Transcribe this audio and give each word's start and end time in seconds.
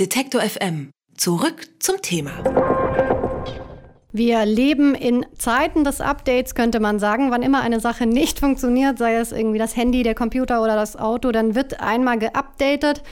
Detektor 0.00 0.40
FM. 0.40 0.90
Zurück 1.16 1.68
zum 1.78 2.02
Thema. 2.02 2.32
Wir 4.10 4.44
leben 4.44 4.96
in 4.96 5.24
Zeiten 5.38 5.84
des 5.84 6.00
Updates, 6.00 6.56
könnte 6.56 6.80
man 6.80 6.98
sagen. 6.98 7.30
Wann 7.30 7.42
immer 7.42 7.60
eine 7.60 7.78
Sache 7.78 8.04
nicht 8.04 8.40
funktioniert, 8.40 8.98
sei 8.98 9.14
es 9.14 9.30
irgendwie 9.30 9.60
das 9.60 9.76
Handy, 9.76 10.02
der 10.02 10.16
Computer 10.16 10.64
oder 10.64 10.74
das 10.74 10.96
Auto, 10.96 11.30
dann 11.30 11.54
wird 11.54 11.78
einmal 11.78 12.18
geupdatet. 12.18 13.04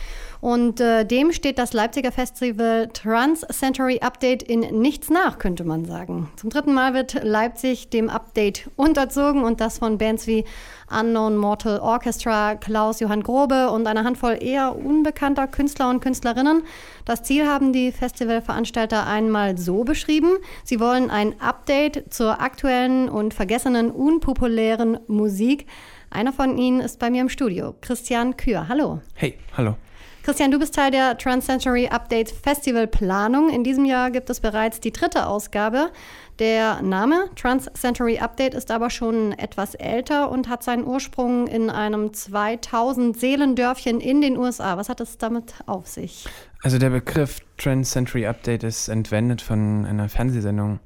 Und 0.42 0.80
äh, 0.80 1.04
dem 1.04 1.30
steht 1.30 1.56
das 1.56 1.72
Leipziger 1.72 2.10
Festival 2.10 2.88
Trans 2.92 3.42
Century 3.52 4.00
Update 4.00 4.42
in 4.42 4.58
nichts 4.80 5.08
nach, 5.08 5.38
könnte 5.38 5.62
man 5.62 5.84
sagen. 5.84 6.32
Zum 6.34 6.50
dritten 6.50 6.74
Mal 6.74 6.94
wird 6.94 7.22
Leipzig 7.22 7.90
dem 7.90 8.10
Update 8.10 8.68
unterzogen 8.74 9.44
und 9.44 9.60
das 9.60 9.78
von 9.78 9.98
Bands 9.98 10.26
wie 10.26 10.44
Unknown 10.90 11.36
Mortal 11.36 11.78
Orchestra, 11.78 12.56
Klaus 12.56 12.98
Johann 12.98 13.22
Grobe 13.22 13.70
und 13.70 13.86
einer 13.86 14.02
Handvoll 14.02 14.36
eher 14.40 14.74
unbekannter 14.74 15.46
Künstler 15.46 15.88
und 15.90 16.00
Künstlerinnen. 16.00 16.64
Das 17.04 17.22
Ziel 17.22 17.46
haben 17.46 17.72
die 17.72 17.92
Festivalveranstalter 17.92 19.06
einmal 19.06 19.56
so 19.58 19.84
beschrieben. 19.84 20.38
Sie 20.64 20.80
wollen 20.80 21.08
ein 21.08 21.40
Update 21.40 22.12
zur 22.12 22.40
aktuellen 22.40 23.08
und 23.08 23.32
vergessenen, 23.32 23.92
unpopulären 23.92 24.98
Musik. 25.06 25.68
Einer 26.10 26.32
von 26.32 26.58
ihnen 26.58 26.80
ist 26.80 26.98
bei 26.98 27.10
mir 27.10 27.20
im 27.20 27.28
Studio, 27.28 27.76
Christian 27.80 28.36
Kür. 28.36 28.66
Hallo. 28.66 29.02
Hey, 29.14 29.38
hallo. 29.56 29.76
Christian, 30.22 30.52
du 30.52 30.60
bist 30.60 30.76
Teil 30.76 30.92
der 30.92 31.18
Transcentury 31.18 31.88
Update 31.88 32.30
Festival 32.30 32.86
Planung. 32.86 33.50
In 33.50 33.64
diesem 33.64 33.84
Jahr 33.84 34.12
gibt 34.12 34.30
es 34.30 34.38
bereits 34.38 34.78
die 34.78 34.92
dritte 34.92 35.26
Ausgabe. 35.26 35.90
Der 36.38 36.80
Name 36.80 37.28
Transcentury 37.34 38.20
Update 38.20 38.54
ist 38.54 38.70
aber 38.70 38.88
schon 38.88 39.32
etwas 39.32 39.74
älter 39.74 40.30
und 40.30 40.48
hat 40.48 40.62
seinen 40.62 40.84
Ursprung 40.84 41.48
in 41.48 41.70
einem 41.70 42.12
2000 42.12 43.18
Seelendörfchen 43.18 44.00
in 44.00 44.20
den 44.20 44.36
USA. 44.36 44.76
Was 44.76 44.88
hat 44.88 45.00
es 45.00 45.18
damit 45.18 45.54
auf 45.66 45.88
sich? 45.88 46.28
Also 46.62 46.78
der 46.78 46.90
Begriff 46.90 47.40
Transcentury 47.58 48.24
Update 48.26 48.62
ist 48.62 48.86
entwendet 48.86 49.42
von 49.42 49.84
einer 49.84 50.08
Fernsehsendung, 50.08 50.78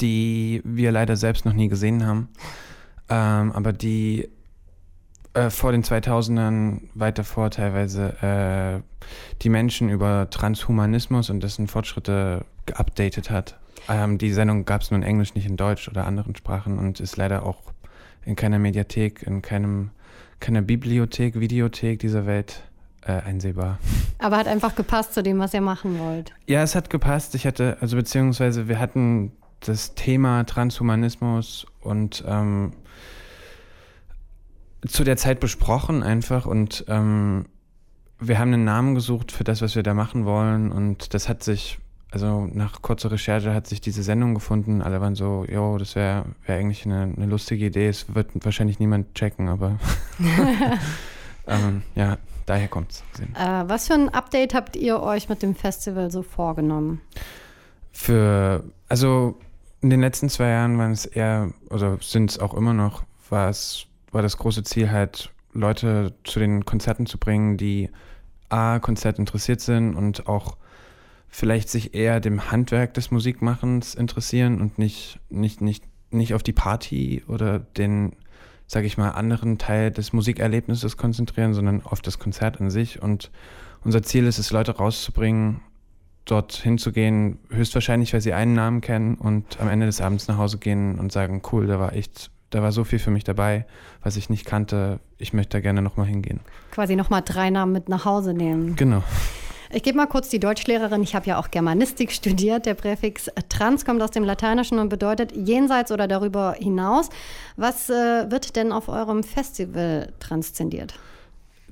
die 0.00 0.62
wir 0.64 0.90
leider 0.90 1.16
selbst 1.16 1.44
noch 1.44 1.52
nie 1.52 1.68
gesehen 1.68 2.06
haben, 2.06 2.30
ähm, 3.10 3.52
aber 3.52 3.74
die 3.74 4.30
äh, 5.34 5.50
vor 5.50 5.72
den 5.72 5.82
2000ern 5.82 6.82
weiter 6.94 7.24
vor 7.24 7.50
teilweise 7.50 8.82
äh, 8.82 8.82
die 9.42 9.48
Menschen 9.48 9.88
über 9.88 10.28
Transhumanismus 10.30 11.30
und 11.30 11.42
dessen 11.42 11.68
Fortschritte 11.68 12.44
geupdatet 12.66 13.30
hat. 13.30 13.58
Ähm, 13.88 14.18
die 14.18 14.32
Sendung 14.32 14.64
gab 14.64 14.82
es 14.82 14.90
nur 14.90 14.98
in 14.98 15.04
Englisch, 15.04 15.34
nicht 15.34 15.46
in 15.46 15.56
Deutsch 15.56 15.88
oder 15.88 16.06
anderen 16.06 16.36
Sprachen 16.36 16.78
und 16.78 17.00
ist 17.00 17.16
leider 17.16 17.44
auch 17.44 17.72
in 18.24 18.36
keiner 18.36 18.58
Mediathek, 18.58 19.22
in 19.22 19.42
keinem, 19.42 19.90
keiner 20.38 20.62
Bibliothek, 20.62 21.40
Videothek 21.40 21.98
dieser 21.98 22.26
Welt 22.26 22.62
äh, 23.04 23.12
einsehbar. 23.12 23.78
Aber 24.18 24.36
hat 24.36 24.46
einfach 24.46 24.74
gepasst 24.76 25.14
zu 25.14 25.22
dem, 25.22 25.38
was 25.38 25.54
ihr 25.54 25.60
machen 25.60 25.98
wollt. 25.98 26.32
Ja, 26.46 26.62
es 26.62 26.74
hat 26.74 26.90
gepasst. 26.90 27.34
Ich 27.34 27.46
hatte, 27.46 27.78
also 27.80 27.96
beziehungsweise 27.96 28.68
wir 28.68 28.78
hatten 28.78 29.32
das 29.60 29.94
Thema 29.94 30.44
Transhumanismus 30.44 31.66
und 31.80 32.22
ähm, 32.26 32.72
zu 34.86 35.04
der 35.04 35.16
Zeit 35.16 35.40
besprochen 35.40 36.02
einfach 36.02 36.46
und 36.46 36.84
ähm, 36.88 37.46
wir 38.18 38.38
haben 38.38 38.52
einen 38.52 38.64
Namen 38.64 38.94
gesucht 38.94 39.32
für 39.32 39.44
das, 39.44 39.62
was 39.62 39.74
wir 39.74 39.82
da 39.82 39.94
machen 39.94 40.24
wollen 40.24 40.70
und 40.70 41.14
das 41.14 41.28
hat 41.28 41.42
sich, 41.42 41.78
also 42.10 42.48
nach 42.52 42.82
kurzer 42.82 43.10
Recherche 43.10 43.54
hat 43.54 43.66
sich 43.66 43.80
diese 43.80 44.02
Sendung 44.02 44.34
gefunden. 44.34 44.82
Alle 44.82 45.00
waren 45.00 45.14
so, 45.14 45.44
jo, 45.48 45.78
das 45.78 45.96
wäre 45.96 46.24
wär 46.46 46.56
eigentlich 46.56 46.84
eine, 46.84 47.12
eine, 47.16 47.26
lustige 47.26 47.66
Idee. 47.66 47.88
Es 47.88 48.14
wird 48.14 48.30
wahrscheinlich 48.44 48.78
niemand 48.78 49.14
checken, 49.14 49.48
aber 49.48 49.78
ähm, 51.46 51.82
ja, 51.94 52.18
daher 52.46 52.68
kommt's. 52.68 53.02
Äh, 53.34 53.64
was 53.66 53.86
für 53.86 53.94
ein 53.94 54.08
Update 54.08 54.54
habt 54.54 54.76
ihr 54.76 55.00
euch 55.00 55.28
mit 55.28 55.42
dem 55.42 55.54
Festival 55.54 56.10
so 56.10 56.22
vorgenommen? 56.22 57.00
Für, 57.92 58.64
also 58.88 59.38
in 59.80 59.90
den 59.90 60.00
letzten 60.00 60.28
zwei 60.28 60.48
Jahren 60.48 60.78
waren 60.78 60.92
es 60.92 61.06
eher, 61.06 61.52
oder 61.70 61.98
sind 62.00 62.30
es 62.30 62.38
auch 62.38 62.54
immer 62.54 62.72
noch, 62.72 63.02
war 63.28 63.48
es 63.48 63.86
war 64.12 64.22
das 64.22 64.36
große 64.36 64.62
Ziel 64.62 64.90
halt, 64.90 65.30
Leute 65.52 66.14
zu 66.24 66.38
den 66.38 66.64
Konzerten 66.64 67.06
zu 67.06 67.18
bringen, 67.18 67.56
die 67.56 67.90
A, 68.48 68.78
Konzert 68.78 69.18
interessiert 69.18 69.60
sind 69.60 69.94
und 69.94 70.26
auch 70.28 70.56
vielleicht 71.28 71.70
sich 71.70 71.94
eher 71.94 72.20
dem 72.20 72.50
Handwerk 72.50 72.94
des 72.94 73.10
Musikmachens 73.10 73.94
interessieren 73.94 74.60
und 74.60 74.78
nicht, 74.78 75.18
nicht, 75.30 75.62
nicht, 75.62 75.84
nicht 76.10 76.34
auf 76.34 76.42
die 76.42 76.52
Party 76.52 77.22
oder 77.26 77.58
den, 77.58 78.12
sage 78.66 78.86
ich 78.86 78.98
mal, 78.98 79.10
anderen 79.10 79.56
Teil 79.56 79.90
des 79.90 80.12
Musikerlebnisses 80.12 80.98
konzentrieren, 80.98 81.54
sondern 81.54 81.82
auf 81.82 82.02
das 82.02 82.18
Konzert 82.18 82.60
an 82.60 82.70
sich. 82.70 83.00
Und 83.00 83.30
unser 83.82 84.02
Ziel 84.02 84.26
ist 84.26 84.38
es, 84.38 84.50
Leute 84.52 84.76
rauszubringen, 84.76 85.62
dort 86.26 86.52
hinzugehen, 86.52 87.38
höchstwahrscheinlich, 87.50 88.12
weil 88.12 88.20
sie 88.20 88.34
einen 88.34 88.52
Namen 88.52 88.82
kennen 88.82 89.14
und 89.14 89.58
am 89.58 89.68
Ende 89.68 89.86
des 89.86 90.02
Abends 90.02 90.28
nach 90.28 90.36
Hause 90.36 90.58
gehen 90.58 90.98
und 90.98 91.12
sagen, 91.12 91.40
cool, 91.50 91.66
da 91.66 91.80
war 91.80 91.94
echt 91.94 92.30
da 92.52 92.62
war 92.62 92.70
so 92.70 92.84
viel 92.84 92.98
für 92.98 93.10
mich 93.10 93.24
dabei, 93.24 93.66
was 94.02 94.16
ich 94.16 94.30
nicht 94.30 94.44
kannte. 94.44 95.00
Ich 95.18 95.32
möchte 95.32 95.56
da 95.56 95.60
gerne 95.60 95.82
nochmal 95.82 96.06
hingehen. 96.06 96.40
Quasi 96.70 96.96
nochmal 96.96 97.22
drei 97.24 97.50
Namen 97.50 97.72
mit 97.72 97.88
nach 97.88 98.04
Hause 98.04 98.34
nehmen. 98.34 98.76
Genau. 98.76 99.02
Ich 99.74 99.82
gebe 99.82 99.96
mal 99.96 100.06
kurz 100.06 100.28
die 100.28 100.38
Deutschlehrerin. 100.38 101.02
Ich 101.02 101.14
habe 101.14 101.26
ja 101.26 101.38
auch 101.38 101.50
Germanistik 101.50 102.12
studiert. 102.12 102.66
Der 102.66 102.74
Präfix 102.74 103.30
trans 103.48 103.84
kommt 103.84 104.02
aus 104.02 104.10
dem 104.10 104.22
Lateinischen 104.22 104.78
und 104.78 104.90
bedeutet 104.90 105.32
jenseits 105.32 105.90
oder 105.90 106.06
darüber 106.06 106.54
hinaus. 106.58 107.08
Was 107.56 107.88
äh, 107.88 108.30
wird 108.30 108.54
denn 108.56 108.70
auf 108.70 108.88
eurem 108.88 109.22
Festival 109.24 110.12
transzendiert? 110.20 110.94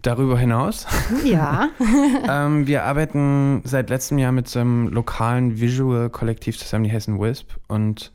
Darüber 0.00 0.38
hinaus? 0.38 0.86
Ja. 1.24 1.68
ähm, 2.28 2.66
wir 2.66 2.84
arbeiten 2.84 3.60
seit 3.64 3.90
letztem 3.90 4.16
Jahr 4.16 4.32
mit 4.32 4.48
so 4.48 4.60
einem 4.60 4.88
lokalen 4.88 5.60
Visual-Kollektiv 5.60 6.56
zusammen, 6.58 6.84
die 6.84 6.90
Hessen 6.90 7.20
Wisp. 7.20 7.50
Und 7.68 8.12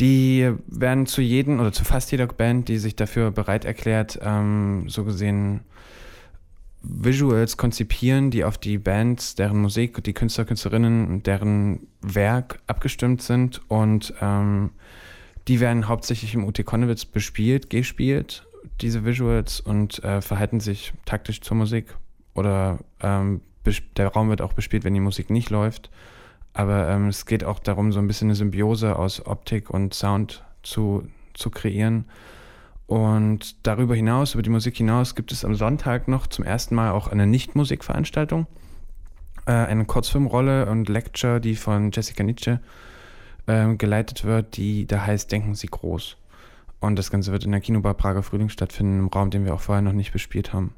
die 0.00 0.52
werden 0.66 1.06
zu 1.06 1.20
jedem 1.20 1.60
oder 1.60 1.72
zu 1.72 1.84
fast 1.84 2.10
jeder 2.12 2.26
Band, 2.26 2.68
die 2.68 2.78
sich 2.78 2.96
dafür 2.96 3.30
bereit 3.30 3.64
erklärt, 3.64 4.18
ähm, 4.22 4.88
so 4.88 5.04
gesehen 5.04 5.60
Visuals 6.82 7.56
konzipieren, 7.56 8.30
die 8.30 8.44
auf 8.44 8.56
die 8.56 8.78
Bands, 8.78 9.34
deren 9.34 9.60
Musik, 9.60 10.02
die 10.04 10.12
Künstler, 10.12 10.44
Künstlerinnen, 10.44 11.22
deren 11.24 11.88
Werk 12.00 12.60
abgestimmt 12.66 13.22
sind 13.22 13.60
und 13.68 14.14
ähm, 14.20 14.70
die 15.48 15.60
werden 15.60 15.88
hauptsächlich 15.88 16.34
im 16.34 16.44
UT 16.44 16.64
Konnewitz 16.64 17.04
bespielt, 17.04 17.70
gespielt, 17.70 18.46
diese 18.80 19.04
Visuals 19.04 19.60
und 19.60 20.02
äh, 20.04 20.20
verhalten 20.22 20.60
sich 20.60 20.92
taktisch 21.04 21.40
zur 21.40 21.56
Musik 21.56 21.96
oder 22.34 22.78
ähm, 23.02 23.40
der 23.96 24.08
Raum 24.08 24.30
wird 24.30 24.40
auch 24.40 24.52
bespielt, 24.52 24.84
wenn 24.84 24.94
die 24.94 25.00
Musik 25.00 25.28
nicht 25.28 25.50
läuft. 25.50 25.90
Aber 26.52 26.88
ähm, 26.88 27.08
es 27.08 27.26
geht 27.26 27.44
auch 27.44 27.58
darum, 27.58 27.92
so 27.92 27.98
ein 27.98 28.06
bisschen 28.06 28.28
eine 28.28 28.34
Symbiose 28.34 28.96
aus 28.96 29.24
Optik 29.24 29.70
und 29.70 29.94
Sound 29.94 30.44
zu, 30.62 31.06
zu 31.34 31.50
kreieren. 31.50 32.06
Und 32.86 33.66
darüber 33.66 33.94
hinaus, 33.94 34.34
über 34.34 34.42
die 34.42 34.50
Musik 34.50 34.76
hinaus, 34.76 35.14
gibt 35.14 35.30
es 35.30 35.44
am 35.44 35.54
Sonntag 35.54 36.08
noch 36.08 36.26
zum 36.26 36.44
ersten 36.44 36.74
Mal 36.74 36.90
auch 36.90 37.08
eine 37.08 37.26
Nicht-Musikveranstaltung. 37.26 38.46
Äh, 39.46 39.52
eine 39.52 39.84
Kurzfilmrolle 39.84 40.70
und 40.70 40.88
Lecture, 40.88 41.40
die 41.40 41.54
von 41.54 41.90
Jessica 41.92 42.22
Nietzsche 42.22 42.60
äh, 43.46 43.74
geleitet 43.76 44.24
wird, 44.24 44.56
die 44.56 44.86
da 44.86 45.06
heißt 45.06 45.30
Denken 45.30 45.54
Sie 45.54 45.68
groß. 45.68 46.16
Und 46.80 46.96
das 46.96 47.10
Ganze 47.10 47.32
wird 47.32 47.44
in 47.44 47.52
der 47.52 47.60
Kinobar 47.60 47.94
Prager 47.94 48.22
Frühling 48.22 48.48
stattfinden, 48.48 48.98
im 49.00 49.08
Raum, 49.08 49.30
den 49.30 49.44
wir 49.44 49.54
auch 49.54 49.60
vorher 49.60 49.82
noch 49.82 49.92
nicht 49.92 50.12
bespielt 50.12 50.52
haben. 50.52 50.74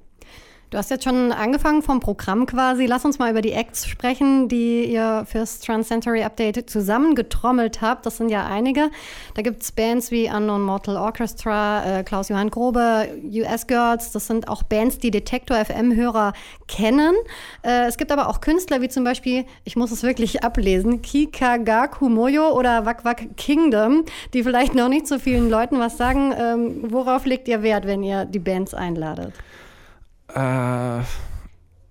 Du 0.71 0.79
hast 0.79 0.89
jetzt 0.89 1.03
schon 1.03 1.33
angefangen 1.33 1.83
vom 1.83 1.99
Programm 1.99 2.47
quasi. 2.47 2.87
Lass 2.87 3.05
uns 3.05 3.19
mal 3.19 3.33
über 3.33 3.43
die 3.43 3.51
Acts 3.51 3.89
sprechen, 3.89 4.47
die 4.47 4.85
ihr 4.85 5.27
fürs 5.29 5.59
Transcentury 5.59 6.23
Update 6.23 6.71
zusammengetrommelt 6.71 7.81
habt. 7.81 8.07
Das 8.07 8.19
sind 8.19 8.29
ja 8.29 8.47
einige. 8.47 8.89
Da 9.35 9.43
gibt 9.43 9.63
es 9.63 9.73
Bands 9.73 10.13
wie 10.13 10.31
Unknown 10.31 10.63
Mortal 10.63 10.97
Orchestra, 10.97 11.99
äh, 11.99 12.05
Klaus-Johann 12.05 12.51
Grobe, 12.51 13.09
US 13.33 13.67
Girls. 13.67 14.13
Das 14.13 14.29
sind 14.29 14.47
auch 14.47 14.63
Bands, 14.63 14.99
die 14.99 15.11
Detektor 15.11 15.57
FM-Hörer 15.57 16.35
kennen. 16.69 17.17
Äh, 17.63 17.89
es 17.89 17.97
gibt 17.97 18.13
aber 18.13 18.29
auch 18.29 18.41
Künstler 18.41 18.81
wie 18.81 18.89
zum 18.89 19.03
Beispiel, 19.03 19.47
ich 19.65 19.75
muss 19.75 19.91
es 19.91 20.05
wirklich 20.05 20.45
ablesen, 20.45 21.03
Kikagaku 21.03 22.09
Moyo 22.09 22.57
oder 22.57 22.87
Wak 22.87 23.05
Wak 23.05 23.37
Kingdom, 23.37 24.05
die 24.35 24.45
vielleicht 24.45 24.77
noch 24.77 24.89
nicht 24.89 25.09
so 25.09 25.19
vielen 25.19 25.51
Leuten 25.51 25.81
was 25.81 25.97
sagen. 25.97 26.33
Ähm, 26.39 26.93
worauf 26.93 27.27
legt 27.27 27.49
ihr 27.49 27.65
Wert, 27.65 27.89
wenn 27.89 28.05
ihr 28.05 28.25
die 28.25 28.39
Bands 28.39 28.73
einladet? 28.73 29.33
Äh, 30.35 31.01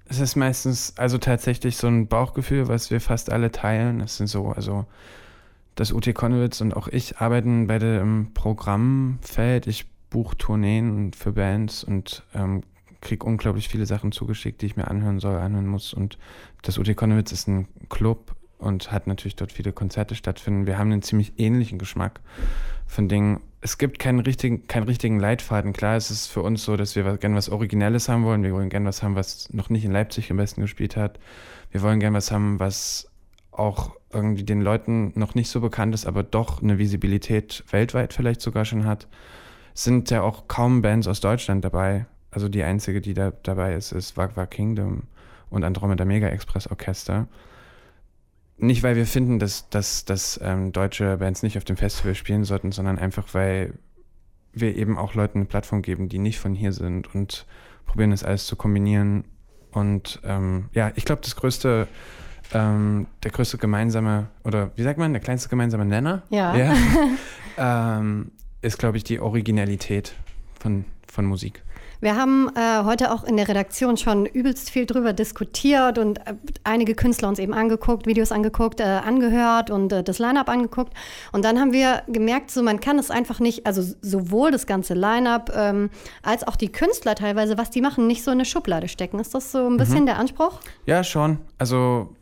es 0.05 0.19
ist 0.19 0.35
meistens 0.35 0.93
also 0.97 1.17
tatsächlich 1.17 1.77
so 1.77 1.87
ein 1.87 2.07
Bauchgefühl, 2.07 2.67
was 2.67 2.89
wir 2.89 2.99
fast 2.99 3.31
alle 3.31 3.51
teilen. 3.51 4.01
Es 4.01 4.17
sind 4.17 4.27
so, 4.27 4.49
also 4.49 4.85
das 5.75 5.91
UT 5.91 6.13
Konnewitz 6.13 6.61
und 6.61 6.75
auch 6.75 6.87
ich 6.87 7.19
arbeiten 7.19 7.67
beide 7.67 7.99
im 7.99 8.33
Programmfeld. 8.33 9.67
Ich 9.67 9.85
buche 10.09 10.35
Tourneen 10.37 11.13
für 11.13 11.33
Bands 11.33 11.83
und 11.83 12.23
ähm, 12.33 12.63
kriege 13.01 13.25
unglaublich 13.25 13.69
viele 13.69 13.85
Sachen 13.85 14.11
zugeschickt, 14.11 14.61
die 14.61 14.65
ich 14.65 14.75
mir 14.75 14.87
anhören 14.87 15.19
soll, 15.19 15.37
anhören 15.37 15.67
muss. 15.67 15.93
Und 15.93 16.17
das 16.63 16.77
UT 16.77 16.93
Konnewitz 16.95 17.31
ist 17.31 17.47
ein 17.47 17.67
Club 17.89 18.35
und 18.57 18.91
hat 18.91 19.07
natürlich 19.07 19.35
dort 19.35 19.51
viele 19.51 19.71
Konzerte 19.71 20.15
stattfinden. 20.15 20.65
Wir 20.65 20.77
haben 20.77 20.91
einen 20.91 21.01
ziemlich 21.01 21.33
ähnlichen 21.37 21.79
Geschmack 21.79 22.19
von 22.87 23.07
Dingen 23.07 23.41
es 23.61 23.77
gibt 23.77 23.99
keinen 23.99 24.19
richtigen, 24.19 24.67
keinen 24.67 24.83
richtigen 24.83 25.19
Leitfaden. 25.19 25.73
Klar, 25.73 25.97
es 25.97 26.11
ist 26.11 26.27
für 26.27 26.41
uns 26.41 26.63
so, 26.63 26.77
dass 26.77 26.95
wir 26.95 27.17
gerne 27.17 27.35
was 27.35 27.49
Originelles 27.49 28.07
haben 28.07 28.23
wollen. 28.23 28.43
Wir 28.43 28.53
wollen 28.53 28.69
gerne 28.69 28.87
was 28.87 29.03
haben, 29.03 29.15
was 29.15 29.51
noch 29.53 29.69
nicht 29.69 29.83
in 29.83 29.91
Leipzig 29.91 30.31
am 30.31 30.37
besten 30.37 30.61
gespielt 30.61 30.95
hat. 30.95 31.19
Wir 31.71 31.81
wollen 31.81 31.99
gerne 31.99 32.17
was 32.17 32.31
haben, 32.31 32.59
was 32.59 33.09
auch 33.51 33.95
irgendwie 34.13 34.43
den 34.43 34.61
Leuten 34.61 35.11
noch 35.15 35.35
nicht 35.35 35.49
so 35.49 35.59
bekannt 35.59 35.93
ist, 35.93 36.05
aber 36.05 36.23
doch 36.23 36.63
eine 36.63 36.77
Visibilität 36.77 37.63
weltweit 37.69 38.13
vielleicht 38.13 38.41
sogar 38.41 38.63
schon 38.63 38.85
hat. 38.85 39.07
Es 39.75 39.83
sind 39.83 40.09
ja 40.09 40.21
auch 40.21 40.47
kaum 40.47 40.81
Bands 40.81 41.07
aus 41.07 41.19
Deutschland 41.19 41.63
dabei. 41.65 42.05
Also 42.31 42.47
die 42.47 42.63
einzige, 42.63 43.01
die 43.01 43.13
da 43.13 43.33
dabei 43.43 43.75
ist, 43.75 43.91
ist 43.91 44.15
Wagwa 44.15 44.45
Kingdom 44.45 45.03
und 45.49 45.63
Andromeda 45.63 46.05
Mega 46.05 46.27
Express 46.27 46.67
Orchester. 46.67 47.27
Nicht, 48.59 48.83
weil 48.83 48.95
wir 48.95 49.05
finden, 49.05 49.39
dass, 49.39 49.69
dass, 49.69 50.05
dass 50.05 50.39
ähm, 50.43 50.71
deutsche 50.71 51.17
Bands 51.17 51.43
nicht 51.43 51.57
auf 51.57 51.63
dem 51.63 51.77
Festival 51.77 52.13
spielen 52.15 52.43
sollten, 52.43 52.71
sondern 52.71 52.99
einfach, 52.99 53.33
weil 53.33 53.73
wir 54.53 54.75
eben 54.75 54.97
auch 54.97 55.13
Leuten 55.13 55.39
eine 55.39 55.45
Plattform 55.45 55.81
geben, 55.81 56.09
die 56.09 56.19
nicht 56.19 56.39
von 56.39 56.53
hier 56.53 56.73
sind 56.73 57.13
und 57.13 57.45
probieren 57.85 58.11
das 58.11 58.23
alles 58.23 58.45
zu 58.45 58.55
kombinieren. 58.55 59.23
Und 59.71 60.19
ähm, 60.23 60.69
ja, 60.73 60.91
ich 60.95 61.05
glaube, 61.05 61.21
das 61.21 61.35
größte, 61.35 61.87
ähm, 62.53 63.07
der 63.23 63.31
größte 63.31 63.57
gemeinsame, 63.57 64.27
oder 64.43 64.71
wie 64.75 64.83
sagt 64.83 64.99
man, 64.99 65.13
der 65.13 65.21
kleinste 65.21 65.49
gemeinsame 65.49 65.85
Nenner? 65.85 66.23
Ja. 66.29 66.55
ja 66.55 66.75
ähm, 67.97 68.31
ist, 68.61 68.77
glaube 68.77 68.97
ich, 68.97 69.03
die 69.03 69.19
Originalität 69.19 70.15
von, 70.59 70.85
von 71.07 71.25
Musik. 71.25 71.63
Wir 72.01 72.15
haben 72.15 72.49
äh, 72.55 72.83
heute 72.85 73.11
auch 73.11 73.25
in 73.25 73.35
der 73.35 73.47
Redaktion 73.47 73.97
schon 73.97 74.25
übelst 74.25 74.69
viel 74.69 74.85
drüber 74.85 75.11
diskutiert 75.11 75.97
und 75.97 76.19
äh, 76.19 76.35
einige 76.63 76.95
Künstler 76.95 77.27
uns 77.27 77.39
eben 77.39 77.53
angeguckt, 77.53 78.07
Videos 78.07 78.31
angeguckt, 78.31 78.79
äh, 78.79 78.83
angehört 78.83 79.69
und 79.69 79.91
äh, 79.91 80.03
das 80.03 80.17
Line-up 80.17 80.47
angeguckt. 80.47 80.93
Und 81.33 81.43
dann 81.43 81.59
haben 81.59 81.73
wir 81.73 82.03
gemerkt, 82.07 82.51
so 82.51 82.63
man 82.63 82.79
kann 82.79 82.99
es 82.99 83.11
einfach 83.11 83.39
nicht, 83.39 83.65
also 83.65 83.81
sowohl 84.01 84.51
das 84.51 84.65
ganze 84.65 84.93
Line-up 84.93 85.51
ähm, 85.53 85.89
als 86.23 86.47
auch 86.47 86.55
die 86.55 86.71
Künstler 86.71 87.15
teilweise, 87.15 87.57
was 87.57 87.69
die 87.69 87.81
machen, 87.81 88.07
nicht 88.07 88.23
so 88.23 88.31
in 88.31 88.37
eine 88.37 88.45
Schublade 88.45 88.87
stecken. 88.87 89.19
Ist 89.19 89.35
das 89.35 89.51
so 89.51 89.67
ein 89.67 89.77
bisschen 89.77 90.01
mhm. 90.01 90.07
der 90.07 90.19
Anspruch? 90.19 90.59
Ja, 90.85 91.03
schon. 91.03 91.39
Also 91.57 92.15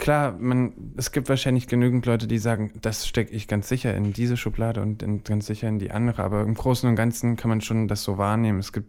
klar, 0.00 0.36
man, 0.38 0.72
es 0.96 1.12
gibt 1.12 1.28
wahrscheinlich 1.28 1.68
genügend 1.68 2.04
Leute, 2.06 2.26
die 2.26 2.38
sagen, 2.38 2.72
das 2.80 3.06
stecke 3.06 3.32
ich 3.32 3.46
ganz 3.46 3.68
sicher 3.68 3.94
in 3.94 4.12
diese 4.12 4.36
Schublade 4.36 4.82
und 4.82 5.02
in, 5.02 5.22
ganz 5.22 5.46
sicher 5.46 5.68
in 5.68 5.78
die 5.78 5.92
andere. 5.92 6.24
Aber 6.24 6.40
im 6.40 6.54
Großen 6.54 6.88
und 6.88 6.96
Ganzen 6.96 7.36
kann 7.36 7.50
man 7.50 7.60
schon 7.60 7.86
das 7.86 8.02
so 8.02 8.18
wahrnehmen. 8.18 8.58
Es 8.58 8.72
gibt 8.72 8.88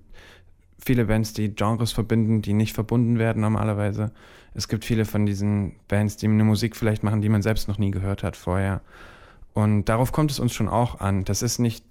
viele 0.79 1.05
Bands, 1.05 1.33
die 1.33 1.53
Genres 1.53 1.91
verbinden, 1.91 2.41
die 2.41 2.53
nicht 2.53 2.73
verbunden 2.73 3.19
werden 3.19 3.41
normalerweise. 3.41 4.11
Es 4.55 4.67
gibt 4.67 4.83
viele 4.83 5.05
von 5.05 5.25
diesen 5.25 5.75
Bands, 5.87 6.17
die 6.17 6.25
eine 6.25 6.43
Musik 6.43 6.75
vielleicht 6.75 7.03
machen, 7.03 7.21
die 7.21 7.29
man 7.29 7.43
selbst 7.43 7.67
noch 7.67 7.77
nie 7.77 7.91
gehört 7.91 8.23
hat 8.23 8.35
vorher. 8.35 8.81
Und 9.53 9.85
darauf 9.85 10.11
kommt 10.11 10.31
es 10.31 10.39
uns 10.39 10.53
schon 10.53 10.69
auch 10.69 10.99
an. 10.99 11.25
Das 11.25 11.41
ist 11.41 11.59
nicht, 11.59 11.85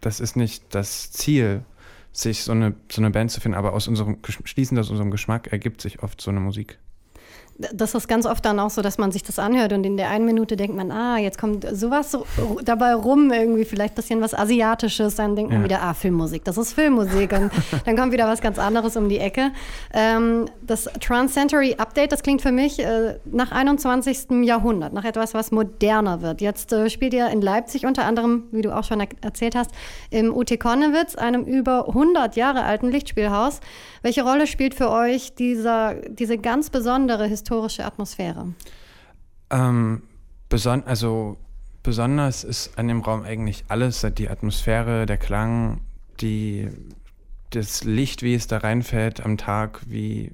das 0.00 0.20
ist 0.20 0.36
nicht 0.36 0.74
das 0.74 1.10
Ziel, 1.12 1.64
sich 2.12 2.42
so 2.44 2.52
eine, 2.52 2.74
so 2.90 3.00
eine 3.00 3.10
Band 3.10 3.30
zu 3.30 3.40
finden, 3.40 3.56
aber 3.56 3.72
aus 3.72 3.88
unserem, 3.88 4.18
schließend 4.24 4.78
aus 4.78 4.90
unserem 4.90 5.10
Geschmack 5.10 5.48
ergibt 5.52 5.80
sich 5.80 6.02
oft 6.02 6.20
so 6.20 6.30
eine 6.30 6.40
Musik 6.40 6.78
das 7.56 7.94
ist 7.94 8.08
ganz 8.08 8.26
oft 8.26 8.44
dann 8.44 8.58
auch 8.58 8.70
so, 8.70 8.82
dass 8.82 8.98
man 8.98 9.12
sich 9.12 9.22
das 9.22 9.38
anhört 9.38 9.72
und 9.72 9.84
in 9.84 9.96
der 9.96 10.10
einen 10.10 10.24
Minute 10.24 10.56
denkt 10.56 10.76
man, 10.76 10.90
ah, 10.90 11.18
jetzt 11.18 11.38
kommt 11.38 11.66
sowas 11.72 12.18
dabei 12.64 12.94
rum, 12.94 13.30
irgendwie 13.30 13.64
vielleicht 13.64 13.92
ein 13.92 13.96
bisschen 13.96 14.20
was 14.20 14.34
Asiatisches, 14.34 15.14
dann 15.14 15.36
denkt 15.36 15.52
man 15.52 15.62
wieder, 15.62 15.82
ah, 15.82 15.94
Filmmusik, 15.94 16.44
das 16.44 16.58
ist 16.58 16.72
Filmmusik 16.72 17.32
und 17.32 17.52
dann 17.84 17.96
kommt 17.96 18.12
wieder 18.12 18.26
was 18.26 18.40
ganz 18.40 18.58
anderes 18.58 18.96
um 18.96 19.08
die 19.08 19.18
Ecke. 19.18 19.52
Ähm, 19.92 20.46
das 20.62 20.88
Trans-Century 21.00 21.76
Update, 21.78 22.10
das 22.10 22.22
klingt 22.22 22.42
für 22.42 22.50
mich 22.50 22.80
äh, 22.80 23.18
nach 23.24 23.52
21. 23.52 24.42
Jahrhundert, 24.42 24.92
nach 24.92 25.04
etwas, 25.04 25.32
was 25.34 25.52
moderner 25.52 26.22
wird. 26.22 26.40
Jetzt 26.40 26.72
äh, 26.72 26.90
spielt 26.90 27.14
ihr 27.14 27.28
in 27.28 27.40
Leipzig 27.40 27.86
unter 27.86 28.04
anderem, 28.04 28.44
wie 28.50 28.62
du 28.62 28.76
auch 28.76 28.84
schon 28.84 29.00
er 29.00 29.08
erzählt 29.20 29.54
hast, 29.54 29.70
im 30.10 30.34
UT 30.34 30.58
Konnewitz, 30.58 31.14
einem 31.14 31.44
über 31.44 31.88
100 31.88 32.34
Jahre 32.34 32.64
alten 32.64 32.90
Lichtspielhaus. 32.90 33.60
Welche 34.02 34.22
Rolle 34.22 34.46
spielt 34.46 34.74
für 34.74 34.90
euch 34.90 35.34
dieser, 35.34 35.94
diese 35.94 36.36
ganz 36.36 36.70
besondere 36.70 37.26
historische 37.44 37.84
Atmosphäre? 37.84 38.54
Ähm, 39.50 40.02
beson 40.48 40.82
also 40.84 41.36
besonders 41.82 42.42
ist 42.42 42.78
an 42.78 42.88
dem 42.88 43.02
Raum 43.02 43.22
eigentlich 43.22 43.64
alles, 43.68 44.06
die 44.16 44.30
Atmosphäre, 44.30 45.04
der 45.04 45.18
Klang, 45.18 45.82
die, 46.20 46.68
das 47.50 47.84
Licht, 47.84 48.22
wie 48.22 48.34
es 48.34 48.46
da 48.46 48.58
reinfällt 48.58 49.22
am 49.22 49.36
Tag, 49.36 49.82
wie, 49.86 50.32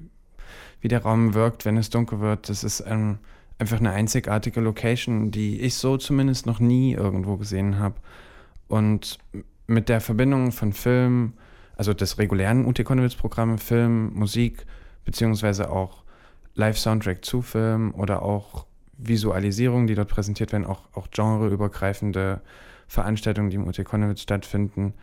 wie 0.79 0.87
der 0.87 1.03
Raum 1.03 1.33
wirkt, 1.33 1.65
wenn 1.65 1.75
es 1.75 1.89
dunkel 1.89 2.21
wird. 2.21 2.47
Das 2.47 2.63
ist 2.63 2.81
ähm, 2.87 3.19
einfach 3.59 3.79
eine 3.79 3.91
einzigartige 3.91 4.61
Location, 4.61 5.31
die 5.31 5.59
ich 5.59 5.75
so 5.75 5.97
zumindest 5.97 6.45
noch 6.45 6.61
nie 6.61 6.93
irgendwo 6.93 7.35
gesehen 7.35 7.77
habe. 7.77 7.95
Und 8.69 9.19
mit 9.67 9.89
der 9.89 9.99
Verbindung 9.99 10.53
von 10.53 10.71
Film, 10.71 11.33
also 11.75 11.93
des 11.93 12.17
regulären 12.17 12.65
UT 12.65 12.81
Konnewitz-Programm, 12.81 13.57
Film, 13.57 14.13
Musik, 14.13 14.65
beziehungsweise 15.03 15.69
auch 15.69 16.00
Live-Soundtrack 16.55 17.23
zu 17.23 17.41
Film 17.41 17.93
oder 17.95 18.21
auch 18.21 18.65
Visualisierungen, 18.97 19.87
die 19.87 19.95
dort 19.95 20.09
präsentiert 20.09 20.51
werden, 20.51 20.65
auch, 20.65 20.83
auch 20.93 21.09
genreübergreifende 21.09 22.41
Veranstaltungen, 22.87 23.49
die 23.49 23.55
im 23.55 23.67
UT 23.67 23.83
Konnewitz 23.83 24.21
stattfinden, 24.21 24.93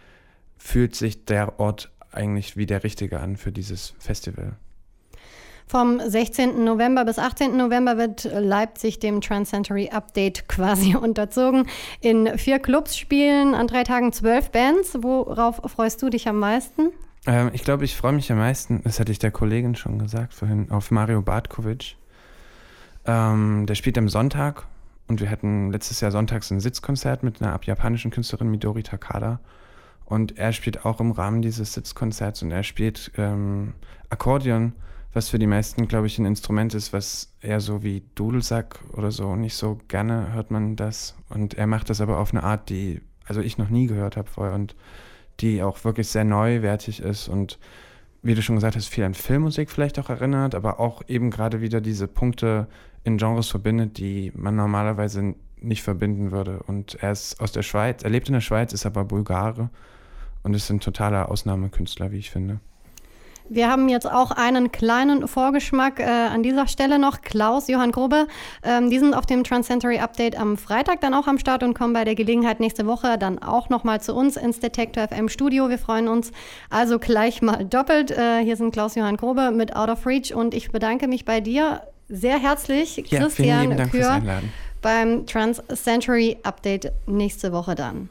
fühlt 0.56 0.95
sich 0.95 1.25
der 1.25 1.59
Ort 1.59 1.91
eigentlich 2.12 2.56
wie 2.56 2.67
der 2.67 2.85
richtige 2.85 3.21
an 3.21 3.37
für 3.37 3.53
dieses 3.53 3.95
Festival. 3.99 4.56
Vom 5.67 6.00
16. 6.00 6.65
November 6.65 7.05
bis 7.05 7.19
18. 7.19 7.55
November 7.56 7.99
wird 7.99 8.25
Leipzig 8.25 9.00
dem 9.00 9.21
Transcentury 9.21 9.91
Update 9.91 10.49
quasi 10.49 10.97
unterzogen. 11.00 11.67
In 12.00 12.39
vier 12.39 12.59
Clubs 12.59 12.97
spielen 12.97 13.55
an 13.55 13.67
drei 13.67 13.85
Tagen 13.85 14.12
zwölf 14.12 14.50
Bands. 14.50 14.97
Worauf 15.03 15.56
freust 15.67 16.00
du 16.00 16.09
dich 16.09 16.27
am 16.27 16.39
meisten? 16.39 16.93
Ähm, 17.26 17.50
ich 17.53 17.65
glaube, 17.65 17.85
ich 17.85 17.97
freue 17.97 18.12
mich 18.12 18.31
am 18.32 18.38
meisten, 18.38 18.82
das 18.85 19.00
hatte 19.00 19.12
ich 19.12 19.19
der 19.19 19.31
Kollegin 19.31 19.75
schon 19.75 19.99
gesagt 19.99 20.35
vorhin, 20.35 20.70
auf 20.70 20.91
Mario 20.91 21.23
Bartkovic. 21.23 21.97
Ähm, 23.06 23.67
der 23.67 23.75
spielt 23.75 23.99
am 23.99 24.09
Sonntag 24.09 24.67
und 25.09 25.20
wir 25.20 25.31
hatten 25.31 25.70
letztes 25.73 26.00
Jahr 26.00 26.11
sonntags 26.11 26.50
ein 26.50 26.61
Sitzkonzert 26.61 27.23
mit 27.23 27.41
einer 27.41 27.59
japanischen 27.62 28.11
Künstlerin 28.11 28.50
Midori 28.50 28.82
Takada. 28.82 29.41
Und 30.05 30.38
er 30.38 30.53
spielt 30.53 30.87
auch 30.87 31.00
im 31.00 31.11
Rahmen 31.11 31.43
dieses 31.43 31.75
Sitzkonzerts 31.75 32.43
und 32.43 32.50
er 32.50 32.62
spielt 32.62 33.12
ähm, 33.17 33.75
Akkordeon 34.09 34.73
was 35.12 35.31
für 35.31 35.38
die 35.38 35.47
meisten, 35.47 35.88
glaube 35.88 36.06
ich, 36.06 36.19
ein 36.19 36.26
Instrument 36.26 36.75
ist, 36.75 36.93
was 36.93 37.32
eher 37.41 37.61
so 37.61 37.82
wie 37.82 38.03
Dudelsack 38.14 38.81
oder 38.93 39.11
so. 39.11 39.37
Nicht 39.37 39.56
so 39.56 39.79
gerne 39.88 40.32
hört 40.32 40.50
man 40.50 40.76
das. 40.76 41.17
Und 41.29 41.55
er 41.55 41.67
macht 41.67 41.91
das 41.91 42.00
aber 42.00 42.19
auf 42.19 42.32
eine 42.32 42.44
Art, 42.44 42.69
die, 42.69 43.00
also 43.26 43.41
ich 43.41 43.59
noch 43.59 43.71
nie 43.71 43.87
gehört 43.87 44.17
habe 44.17 44.29
vorher 44.29 44.55
und 44.55 44.75
die 45.40 45.62
auch 45.62 45.85
wirklich 45.85 46.08
sehr 46.08 46.25
neuwertig 46.25 47.00
ist 47.00 47.29
und 47.29 47.58
wie 48.23 48.35
du 48.35 48.43
schon 48.43 48.56
gesagt 48.56 48.76
hast, 48.76 48.88
viel 48.88 49.05
an 49.05 49.14
Filmmusik 49.14 49.70
vielleicht 49.70 49.99
auch 49.99 50.11
erinnert, 50.11 50.55
aber 50.55 50.81
auch 50.81 51.02
eben 51.06 51.31
gerade 51.31 51.61
wieder 51.61 51.81
diese 51.81 52.08
Punkte 52.08 52.67
in 53.05 53.17
Genres 53.17 53.49
verbindet, 53.49 53.99
die 53.99 54.33
man 54.35 54.57
normalerweise 54.57 55.35
nicht 55.61 55.83
verbinden 55.83 56.33
würde. 56.33 56.61
Und 56.66 56.97
er 57.00 57.12
ist 57.12 57.40
aus 57.40 57.52
der 57.52 57.62
Schweiz, 57.62 58.02
er 58.02 58.11
lebt 58.11 58.28
in 58.28 58.35
der 58.35 58.40
Schweiz, 58.40 58.73
ist 58.73 58.87
aber 58.87 59.04
Bulgare 59.04 59.71
und 60.42 60.54
ist 60.54 60.71
ein 60.71 60.80
totaler 60.80 61.30
Ausnahmekünstler, 61.30 62.11
wie 62.11 62.18
ich 62.18 62.30
finde. 62.30 62.61
Wir 63.50 63.71
haben 63.71 63.88
jetzt 63.88 64.11
auch 64.11 64.31
einen 64.31 64.73
kleinen 64.73 65.26
Vorgeschmack 65.26 66.00
äh, 66.00 66.05
an 66.05 66.43
dieser 66.43 66.67
Stelle 66.67 66.99
noch. 66.99 67.23
Klaus, 67.23 67.69
Johann 67.69 67.93
Grobe, 67.93 68.26
ähm, 68.62 68.90
die 68.90 68.99
sind 68.99 69.14
auf 69.14 69.26
dem 69.26 69.45
Transcentury 69.45 69.99
Update 69.99 70.38
am 70.38 70.57
Freitag 70.57 71.00
dann 71.00 71.14
auch 71.14 71.26
am 71.26 71.38
Start 71.38 71.62
und 71.62 71.75
kommen 71.75 71.93
bei 71.95 72.05
der 72.05 72.14
Gelegenheit 72.14 72.61
nächste 72.61 72.87
Woche 72.87 73.17
dann 73.19 73.38
auch 73.38 73.69
nochmal 73.69 74.00
zu 74.00 74.14
uns 74.14 74.37
ins 74.37 74.61
Detektor 74.61 75.09
FM 75.09 75.28
Studio. 75.28 75.69
Wir 75.69 75.78
freuen 75.78 76.09
uns 76.09 76.33
also 76.69 76.99
gleich 76.99 77.40
mal 77.43 77.64
doppelt. 77.64 78.11
Äh, 78.11 78.43
hier 78.45 78.57
sind 78.57 78.73
Klaus, 78.73 78.95
Johann 78.95 79.17
Grobe 79.17 79.50
mit 79.50 79.75
Out 79.75 79.88
of 79.88 80.07
Reach 80.07 80.35
und 80.35 80.55
ich 80.55 80.71
bedanke 80.71 81.09
mich 81.09 81.25
bei 81.25 81.40
dir 81.40 81.83
sehr 82.09 82.38
herzlich, 82.38 82.97
ja, 82.97 83.21
Christian 83.21 83.28
vielen 83.28 83.61
lieben 83.61 83.76
Dank 83.76 83.90
Kür, 83.90 84.00
fürs 84.00 84.12
Einladen. 84.14 84.52
beim 84.83 85.26
Trans-Century 85.26 86.38
Update 86.43 86.93
nächste 87.07 87.52
Woche 87.52 87.75
dann. 87.75 88.11